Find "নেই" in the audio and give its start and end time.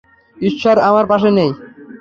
1.31-1.51